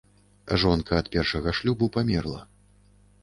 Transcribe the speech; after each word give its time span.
Жонка 0.61 0.93
ад 1.01 1.11
першага 1.17 1.53
шлюбу 1.59 1.89
памерла. 1.97 2.41